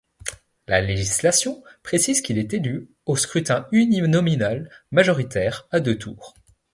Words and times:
La 0.67 0.81
législation 0.81 1.63
précise 1.83 2.21
qu’il 2.21 2.39
est 2.39 2.55
élu 2.55 2.89
au 3.05 3.15
scrutin 3.15 3.67
uninominal 3.71 4.67
majoritaire 4.89 5.67
à 5.69 5.79
deux 5.79 5.95
tours. 5.95 6.33